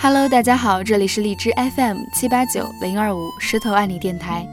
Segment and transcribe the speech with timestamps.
[0.00, 4.46] Hello，大家好，这里是荔枝 FM 七八九零二五石头爱你电台。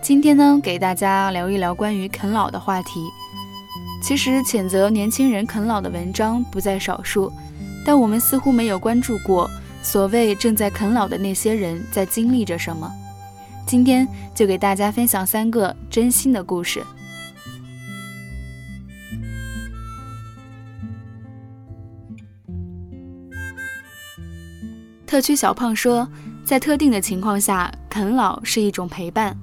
[0.00, 3.04] 今天呢，给大家聊一聊关于啃老的话题。
[4.00, 7.32] 其实，谴责年轻人啃老的文章不在少数，
[7.84, 9.50] 但我们似乎没有关注过
[9.82, 12.88] 所谓正在啃老的那些人在经历着什么。
[13.66, 16.80] 今天就给大家分享三个真心的故事。
[25.08, 26.06] 特区小胖说，
[26.44, 29.34] 在特定的情况下，啃老是一种陪伴。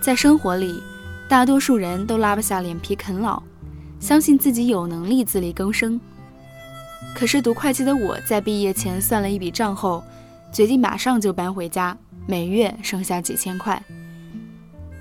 [0.00, 0.82] 在生活里，
[1.28, 3.40] 大多数人都拉不下脸皮啃老，
[4.00, 6.00] 相信自己有能力自力更生。
[7.14, 10.02] 可是读会计的我在毕业前算了一笔账后，
[10.52, 11.96] 决定马上就搬回家，
[12.26, 13.80] 每月剩下几千块。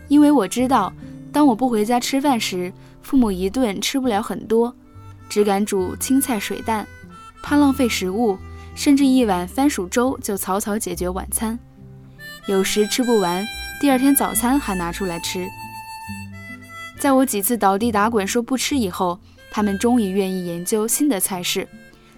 [0.10, 0.94] 因为我知道，
[1.32, 4.72] 当我不回家吃饭时，父母一顿吃不了很多，
[5.28, 6.88] 只敢煮青菜水蛋，
[7.42, 8.38] 怕浪费食物。
[8.76, 11.58] 甚至一碗番薯粥就草草解决晚餐，
[12.48, 13.46] 有时吃不完，
[13.80, 15.48] 第二天早餐还拿出来吃。
[17.00, 19.20] 在我几次倒地打滚说不吃以后，
[19.52, 21.68] 他们终于愿意研究新的菜式，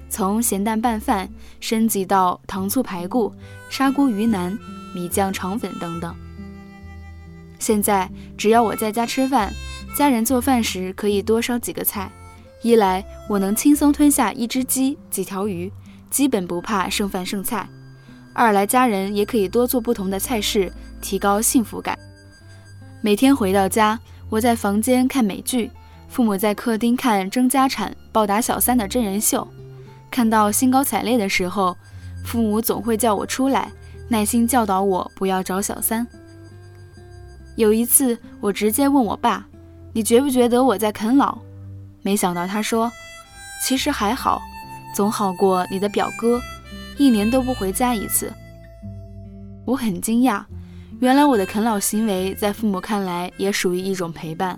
[0.09, 3.33] 从咸蛋拌饭升级到糖醋排骨、
[3.69, 4.57] 砂锅鱼腩、
[4.93, 6.15] 米酱肠粉等等。
[7.59, 9.51] 现在只要我在家吃饭，
[9.97, 12.11] 家人做饭时可以多烧几个菜，
[12.61, 15.71] 一来我能轻松吞下一只鸡、几条鱼。
[16.15, 17.67] 基本不怕剩饭剩菜，
[18.31, 20.71] 二来家人也可以多做不同的菜式，
[21.01, 21.99] 提高幸福感。
[23.01, 23.99] 每天回到家，
[24.29, 25.69] 我在房间看美剧，
[26.07, 29.45] 父母在客厅看争家产、暴打小三的真人秀。
[30.09, 31.75] 看到兴高采烈的时候，
[32.23, 33.69] 父母总会叫我出来，
[34.07, 36.07] 耐心教导我不要找小三。
[37.57, 39.45] 有一次，我直接问我爸
[39.91, 41.37] ：“你觉不觉得我在啃老？”
[42.03, 42.89] 没想到他说
[43.61, 44.41] ：“其实还好。”
[44.95, 46.41] 总好过你的表哥，
[46.97, 48.31] 一年都不回家一次。
[49.65, 50.41] 我很惊讶，
[51.01, 54.57] 原来我的啃老行为在父母看来也属于一种陪伴。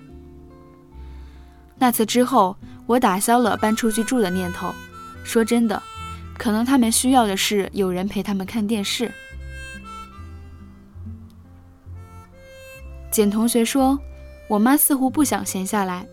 [1.79, 4.71] 那次之后，我打消了搬出去住的念头。
[5.23, 5.81] 说真的，
[6.37, 9.11] 可能他们需要的是有人陪他们看电视。
[13.09, 13.97] 简同学说，
[14.47, 16.05] 我妈似乎不想闲下来。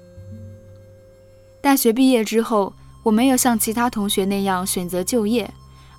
[1.61, 2.73] 大学毕业之后。
[3.05, 5.49] 我没有像其他同学那样选择就业，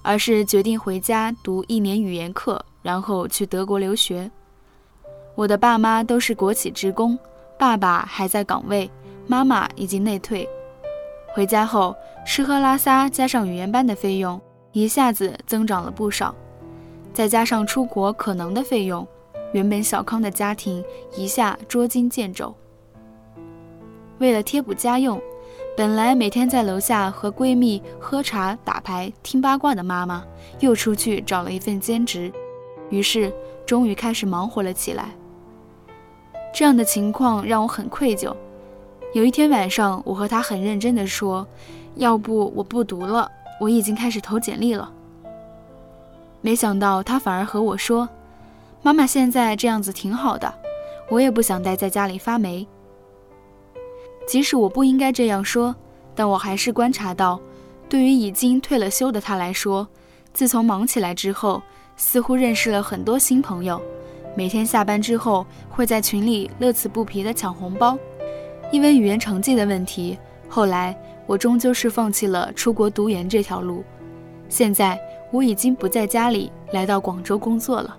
[0.02, 4.30] 而是决定回家读一年语言课，然后去德国留学。
[5.36, 7.18] 我的爸妈都是国企职工，
[7.60, 8.90] 爸爸还在岗位，
[9.28, 10.50] 妈妈已经内退。
[11.32, 11.96] 回家后，
[12.26, 16.34] 吃喝拉撒加上语言班的费用，一下子增长了不少。
[17.14, 19.08] 再加上出国可能的费用，
[19.54, 20.84] 原本小康的家庭
[21.16, 22.56] 一下捉襟见肘。
[24.18, 25.22] 为了贴补家用。
[25.78, 30.24] 本来每天在楼下和闺蜜喝茶、打牌、听八卦的妈妈，
[30.62, 32.32] 又出去找了一份兼职，
[32.90, 33.34] 于是
[33.66, 35.10] 终于开始忙活了起来。
[36.54, 38.34] 这样的情况让我很愧疚。
[39.14, 41.46] 有一天晚上，我和她很认真地说
[41.96, 44.90] ：“要不我不读了，我已经开始投简历了。”
[46.40, 48.08] 没想到她反而和我说
[48.82, 50.54] ：“妈妈现在这样子挺好的，
[51.10, 52.66] 我也不想待在家里发霉。”
[54.28, 55.76] 即使我不应该这样说，
[56.16, 57.40] 但我还是观察到，
[57.88, 59.88] 对于已经退了休的他来说，
[60.34, 61.62] 自从忙起来之后，
[61.96, 63.82] 似乎认识了很多新朋友。
[64.36, 67.98] 每天下班之后，会在群里乐此不疲地抢红包。
[68.72, 70.18] 因为语言成绩的问题，
[70.50, 70.98] 后来
[71.28, 73.84] 我终究是放弃了出国读研这条路。
[74.50, 75.00] 现在
[75.32, 77.96] 我已经不在家里，来到广州工作了。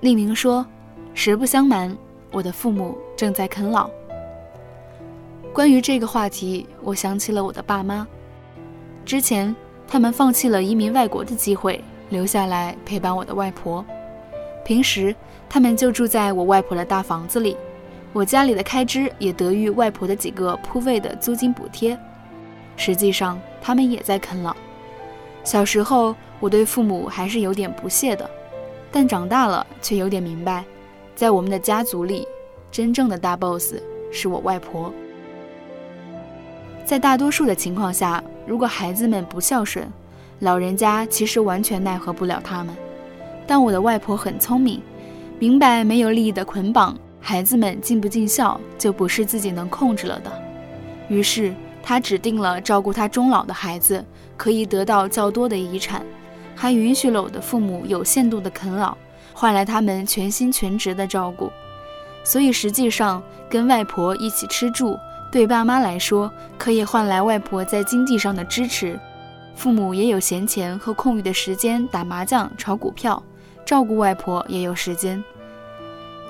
[0.00, 0.66] 令明说
[1.14, 1.96] ：“实不相瞒，
[2.32, 3.88] 我的父母正在啃老。”
[5.52, 8.06] 关于这个话题，我想起了我的爸妈。
[9.04, 9.54] 之前，
[9.86, 13.84] 他们放弃了移民外国的机会，留下来陪伴我的外婆。
[14.64, 15.14] 平时，
[15.48, 17.56] 他们就住在我外婆的大房子里，
[18.12, 21.98] 我家里的开支也得益于外婆的几个铺位的租金补贴。
[22.76, 24.54] 实际上，他们也在啃老。
[25.42, 28.30] 小时候，我对父母还是有点不屑的，
[28.92, 30.64] 但长大了却有点明白，
[31.16, 32.24] 在我们的家族里，
[32.70, 33.74] 真正的大 boss
[34.12, 34.92] 是我外婆。
[36.90, 39.88] 在大多数的情况下，如果孩子们不孝顺，
[40.40, 42.74] 老人家其实完全奈何不了他们。
[43.46, 44.82] 但我的外婆很聪明，
[45.38, 50.32] 明白没有利益的捆绑，孩子们尽不尽孝就不是自己能控制了的。
[51.08, 54.04] 于是，她指定了照顾她终老的孩子
[54.36, 56.04] 可以得到较多的遗产，
[56.56, 58.98] 还允许了我的父母有限度的啃老，
[59.32, 61.52] 换来他们全心全职的照顾。
[62.24, 64.98] 所以，实际上跟外婆一起吃住。
[65.30, 68.98] 对爸妈来说，可以换来外婆在经济上的支持，
[69.54, 73.22] 父母也有闲钱和空余的时间打麻将、炒股票，
[73.64, 75.22] 照顾外婆也有时间。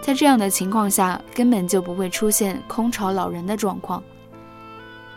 [0.03, 4.03] 在这样的情况下，根本就不会出现空巢老人的状况。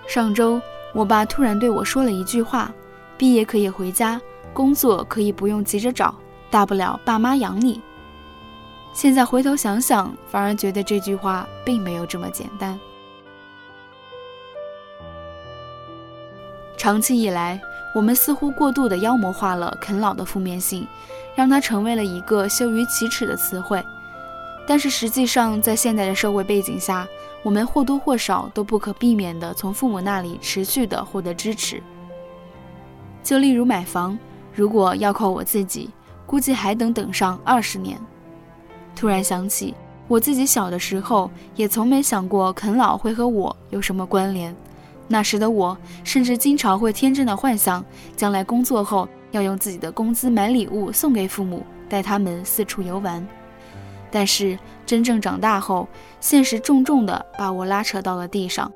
[0.08, 0.62] 上周，
[0.94, 2.72] 我爸突然对我说了一句话
[3.18, 4.20] ：“毕业可以回家，
[4.54, 6.16] 工作可以不用急着找，
[6.50, 7.82] 大不了爸妈养你。”
[8.94, 12.80] 现在回头想想，反而觉得这句话并没有这么简单。
[16.78, 17.62] 长期以来，
[17.94, 20.88] 我们似乎过度的妖魔化了啃老的负面性，
[21.36, 23.84] 让它成为了一个羞于启齿的词汇。
[24.66, 27.08] 但是实际上，在现代的社会背景下，
[27.44, 31.82] 我们或多或少都不可避免地从父母那里持续地获得支持。
[33.22, 34.18] 就例如买房，
[34.54, 35.90] 如果要靠我自己，
[36.26, 38.00] 估计还等等上二十年。
[38.96, 39.74] 突然想起，
[40.08, 44.56] 我自己小的时候，也从没想过啃老会和我有什么关联。
[45.08, 47.84] 那时的我，甚至经常会天真的幻想，
[48.16, 53.26] 将来工作后要用自己的工资买礼物送给父母，带他们四处游玩。
[54.10, 55.88] 但是真正长大后，
[56.20, 58.72] 现实重重的把我拉扯到了地上。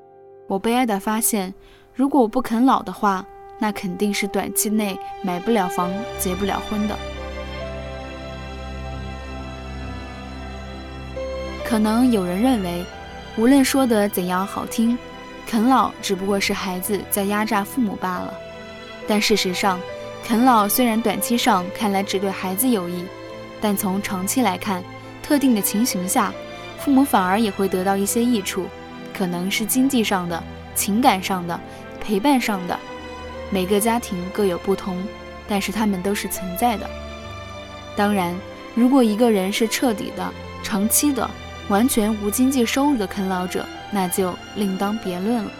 [0.48, 1.54] 我悲哀的发现，
[1.94, 3.26] 如果我不啃老的话，
[3.60, 6.96] 那肯定是短期内买不了房、结不了婚的。
[11.64, 12.86] 可能有人认为，
[13.38, 14.98] 无论说的怎样好听，
[15.48, 18.34] 啃老只不过是孩子在压榨父母罢了。
[19.08, 19.80] 但事实上，
[20.24, 23.06] 啃老虽然短期上看来只对孩子有益，
[23.62, 24.84] 但从长期来看，
[25.24, 26.34] 特定的情形下，
[26.78, 28.68] 父母反而也会得到一些益处，
[29.18, 30.44] 可能是经济上的、
[30.76, 31.58] 情感上的、
[32.02, 32.78] 陪伴上的。
[33.50, 35.02] 每个家庭各有不同，
[35.48, 36.90] 但是他们都是存在的。
[37.96, 38.36] 当然，
[38.76, 41.30] 如果一个人是彻底的、长期的，
[41.70, 45.52] 完全无经济收入的啃老者，那就另当别论了。